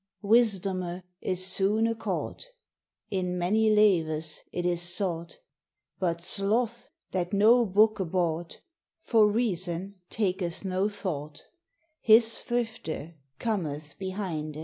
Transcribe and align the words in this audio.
Wysedome 0.23 1.03
is 1.21 1.45
soone 1.45 1.93
caught; 1.93 2.47
In 3.11 3.37
many 3.37 3.69
leues 3.69 4.39
it 4.51 4.65
is 4.65 4.81
sought: 4.81 5.37
But 5.99 6.21
slouth, 6.21 6.89
that 7.11 7.33
no 7.33 7.67
boke 7.67 8.09
bought, 8.09 8.61
For 9.01 9.31
reason 9.31 10.01
taketh 10.09 10.65
no 10.65 10.89
thought; 10.89 11.43
His 11.99 12.29
thryfte 12.43 13.13
cometh 13.37 13.93
behynde. 13.99 14.57